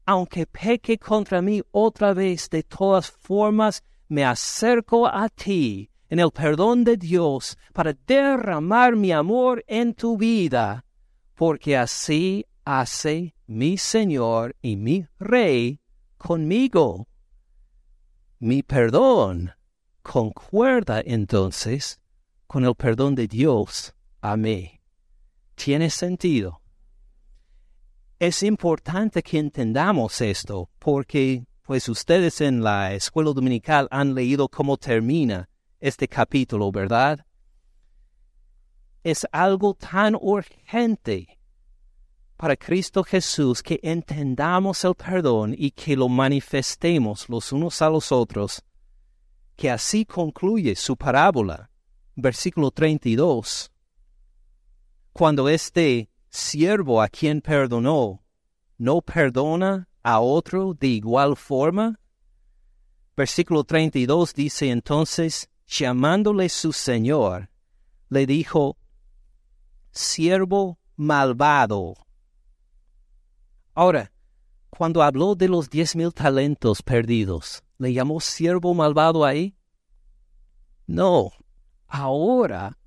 [0.06, 6.32] Aunque peque contra mí otra vez, de todas formas me acerco a ti en el
[6.32, 10.86] perdón de Dios para derramar mi amor en tu vida,
[11.36, 15.80] porque así hace mi Señor y mi Rey
[16.18, 17.08] conmigo.
[18.40, 19.52] Mi perdón
[20.02, 22.00] concuerda entonces
[22.46, 24.80] con el perdón de Dios a mí.
[25.56, 26.62] ¿Tiene sentido?
[28.20, 34.78] Es importante que entendamos esto porque pues ustedes en la escuela dominical han leído cómo
[34.78, 35.50] termina
[35.80, 37.26] este capítulo, ¿verdad?
[39.04, 41.40] Es algo tan urgente
[42.36, 48.12] para Cristo Jesús que entendamos el perdón y que lo manifestemos los unos a los
[48.12, 48.64] otros,
[49.56, 51.72] que así concluye su parábola,
[52.16, 53.72] versículo 32.
[55.14, 58.24] Cuando este siervo a quien perdonó
[58.78, 62.00] no perdona a otro de igual forma,
[63.18, 67.50] Versículo 32 dice entonces, llamándole su Señor,
[68.10, 68.78] le dijo,
[69.92, 71.94] siervo malvado.
[73.74, 74.12] Ahora,
[74.70, 79.56] cuando habló de los diez mil talentos perdidos, ¿le llamó siervo malvado ahí?
[80.86, 81.32] No.
[81.88, 82.78] Ahora,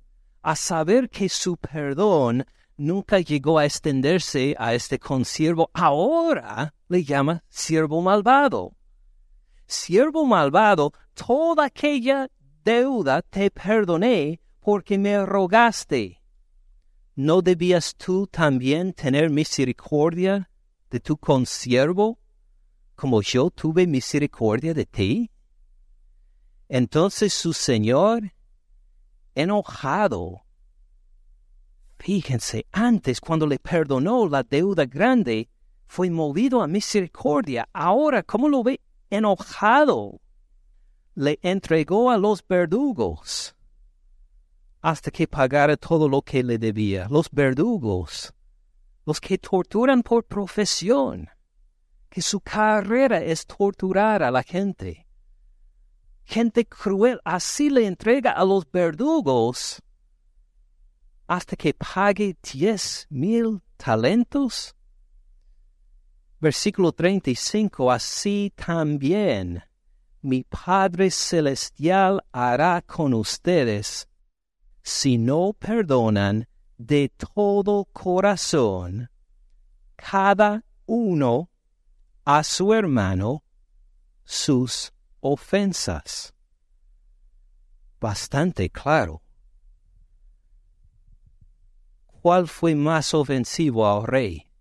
[0.41, 2.45] a saber que su perdón
[2.77, 8.75] nunca llegó a extenderse a este consiervo, ahora le llama siervo malvado.
[9.65, 12.29] Siervo malvado, toda aquella
[12.63, 16.21] deuda te perdoné porque me rogaste.
[17.15, 20.49] ¿No debías tú también tener misericordia
[20.89, 22.19] de tu consiervo
[22.95, 25.31] como yo tuve misericordia de ti?
[26.69, 28.33] Entonces su señor,
[29.35, 30.45] enojado,
[31.99, 35.49] fíjense, antes cuando le perdonó la deuda grande,
[35.85, 37.67] fue movido a misericordia.
[37.73, 38.79] Ahora, ¿cómo lo ve?
[39.09, 40.21] Enojado.
[41.15, 43.55] Le entregó a los verdugos
[44.81, 47.07] hasta que pagara todo lo que le debía.
[47.09, 48.33] Los verdugos,
[49.05, 51.29] los que torturan por profesión,
[52.09, 55.07] que su carrera es torturar a la gente.
[56.23, 59.81] Gente cruel, así le entrega a los verdugos
[61.27, 64.75] hasta que pague diez mil talentos.
[66.39, 69.63] Versículo 35, así también
[70.21, 74.07] mi Padre Celestial hará con ustedes
[74.83, 76.47] si no perdonan
[76.77, 79.09] de todo corazón
[79.95, 81.49] cada uno
[82.25, 83.43] a su hermano
[84.23, 86.33] sus ofensas.
[87.99, 89.21] Bastante claro.
[92.07, 94.51] ¿Cuál fue más ofensivo al rey?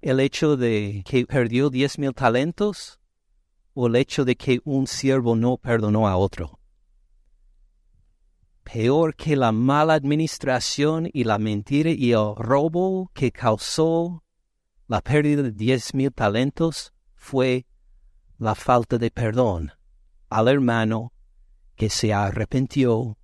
[0.00, 3.01] ¿El hecho de que perdió diez mil talentos
[3.74, 6.58] o el hecho de que un siervo no perdonó a otro?
[8.62, 14.24] peor que la mala administración y la mentira y el robo que causó
[14.88, 17.66] la pérdida de diez mil talentos fue
[18.38, 19.72] la falta de perdón
[20.30, 21.12] al hermano
[21.76, 23.18] que se arrepintió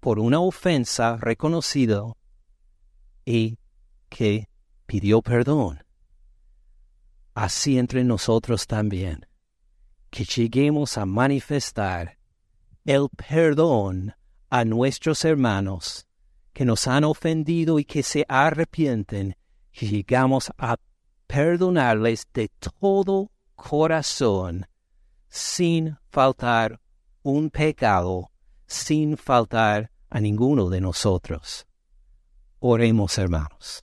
[0.00, 2.04] por una ofensa reconocida
[3.24, 3.58] y
[4.08, 4.48] que
[4.86, 5.84] pidió perdón.
[7.34, 9.26] Así entre nosotros también,
[10.12, 12.18] que lleguemos a manifestar
[12.84, 14.14] el perdón
[14.50, 16.06] a nuestros hermanos
[16.52, 19.34] que nos han ofendido y que se arrepienten,
[19.72, 20.76] y llegamos a
[21.26, 22.50] perdonarles de
[22.80, 24.66] todo corazón,
[25.28, 26.78] sin faltar
[27.22, 28.30] un pecado,
[28.66, 31.66] sin faltar a ninguno de nosotros.
[32.58, 33.82] Oremos, hermanos.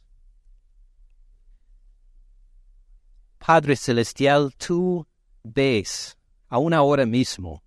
[3.39, 5.07] Padre Celestial, tú
[5.43, 6.18] ves,
[6.49, 7.63] aún ahora mismo,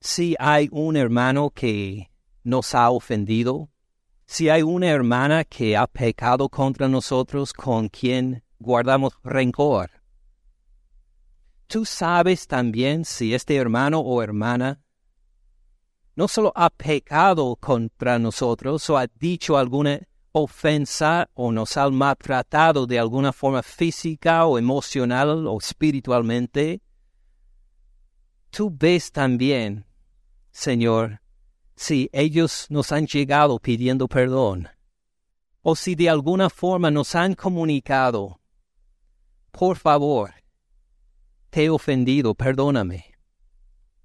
[0.00, 2.10] si hay un hermano que
[2.42, 3.70] nos ha ofendido,
[4.26, 9.90] si hay una hermana que ha pecado contra nosotros con quien guardamos rencor.
[11.66, 14.82] Tú sabes también si este hermano o hermana
[16.16, 20.00] no solo ha pecado contra nosotros o ha dicho alguna
[20.32, 26.82] ofensa o nos ha maltratado de alguna forma física o emocional o espiritualmente,
[28.54, 29.84] tú ves también
[30.52, 31.20] Señor,
[31.74, 34.68] si ellos nos han llegado pidiendo perdón,
[35.62, 38.40] o si de alguna forma nos han comunicado,
[39.50, 40.32] por favor,
[41.50, 43.16] te he ofendido, perdóname.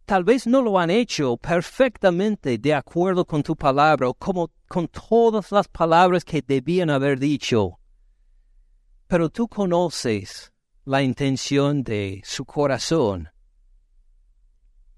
[0.06, 5.52] Tal vez no lo han hecho perfectamente de acuerdo con tu palabra, como con todas
[5.52, 7.80] las palabras que debían haber dicho,
[9.06, 10.52] pero tú conoces
[10.86, 13.30] la intención de su corazón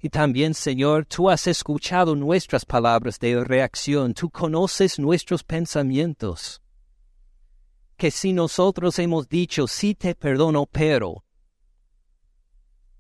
[0.01, 6.59] y también, Señor, tú has escuchado nuestras palabras de reacción, tú conoces nuestros pensamientos.
[7.97, 11.23] Que si nosotros hemos dicho, sí te perdono, pero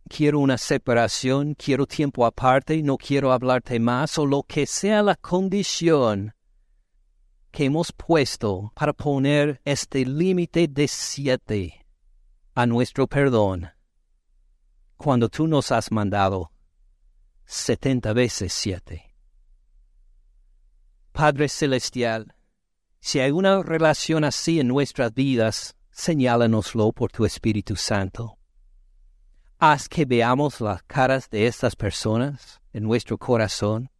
[0.07, 5.15] quiero una separación, quiero tiempo aparte, no quiero hablarte más, o lo que sea la
[5.15, 6.35] condición
[7.49, 11.85] que hemos puesto para poner este límite de siete
[12.53, 13.69] a nuestro perdón,
[14.97, 16.51] cuando tú nos has mandado
[17.51, 19.13] setenta veces siete.
[21.11, 22.33] Padre Celestial,
[23.01, 28.37] si hay una relación así en nuestras vidas, señálanoslo por tu Espíritu Santo.
[29.59, 33.91] Haz que veamos las caras de estas personas en nuestro corazón.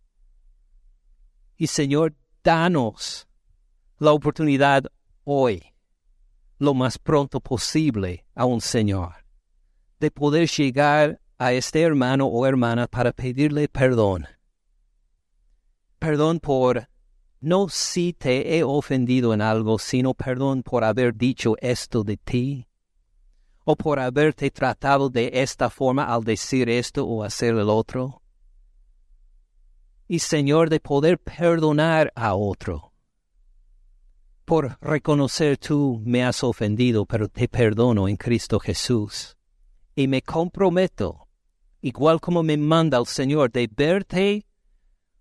[1.58, 3.28] Y Señor, danos
[4.00, 4.86] la oportunidad
[5.26, 5.62] hoy,
[6.58, 9.26] lo más pronto posible, a un Señor,
[10.00, 14.28] de poder llegar a este hermano o hermana para pedirle perdón.
[15.98, 16.88] Perdón por
[17.40, 22.68] no si te he ofendido en algo, sino perdón por haber dicho esto de ti,
[23.64, 28.22] o por haberte tratado de esta forma al decir esto o hacer el otro.
[30.08, 32.94] Y Señor, de poder perdonar a otro.
[34.46, 39.36] Por reconocer tú me has ofendido, pero te perdono en Cristo Jesús.
[39.96, 41.21] Y me comprometo
[41.82, 44.46] igual como me manda el Señor, de verte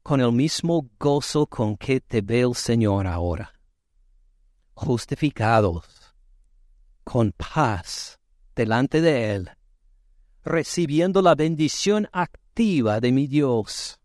[0.02, 3.52] con el mismo gozo con que te ve el Señor ahora.
[4.74, 6.14] Justificados,
[7.04, 8.18] con paz
[8.54, 9.50] delante de Él,
[10.44, 13.98] recibiendo la bendición activa de mi Dios.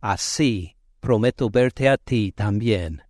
[0.00, 3.02] Así prometo verte a ti también.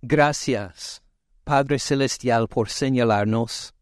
[0.00, 1.02] Gracias,
[1.44, 3.74] Padre Celestial, por señalarnos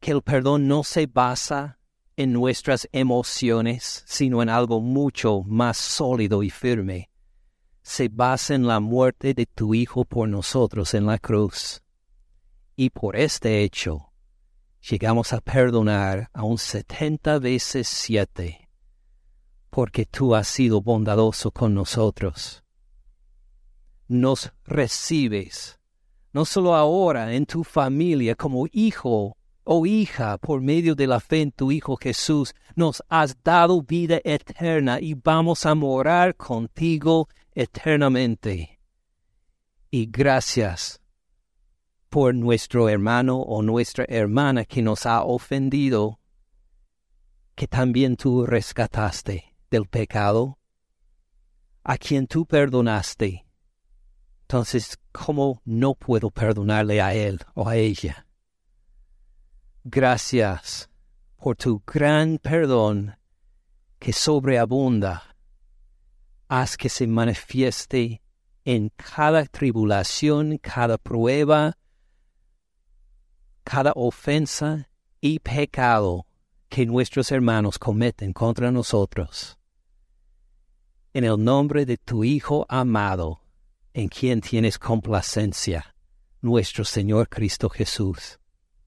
[0.00, 1.78] que el perdón no se basa
[2.16, 7.10] en nuestras emociones, sino en algo mucho más sólido y firme.
[7.82, 11.82] Se basa en la muerte de tu Hijo por nosotros en la cruz.
[12.76, 14.12] Y por este hecho,
[14.88, 18.68] llegamos a perdonar a un setenta veces siete,
[19.68, 22.62] porque tú has sido bondadoso con nosotros.
[24.08, 25.78] Nos recibes,
[26.32, 29.36] no solo ahora en tu familia como hijo
[29.72, 34.20] Oh hija, por medio de la fe en tu Hijo Jesús, nos has dado vida
[34.24, 38.80] eterna y vamos a morar contigo eternamente.
[39.88, 41.00] Y gracias
[42.08, 46.18] por nuestro hermano o nuestra hermana que nos ha ofendido,
[47.54, 50.58] que también tú rescataste del pecado,
[51.84, 53.46] a quien tú perdonaste.
[54.40, 58.26] Entonces, ¿cómo no puedo perdonarle a él o a ella?
[59.84, 60.90] Gracias
[61.36, 63.16] por tu gran perdón
[63.98, 65.36] que sobreabunda.
[66.48, 68.20] Haz que se manifieste
[68.64, 71.78] en cada tribulación, cada prueba,
[73.64, 76.26] cada ofensa y pecado
[76.68, 79.58] que nuestros hermanos cometen contra nosotros.
[81.14, 83.40] En el nombre de tu Hijo amado,
[83.94, 85.94] en quien tienes complacencia,
[86.42, 88.38] nuestro Señor Cristo Jesús.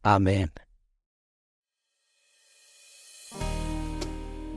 [0.04, 0.52] Amén.